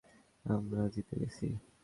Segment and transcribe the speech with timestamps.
[0.45, 1.47] আমরা জিতে গেছি!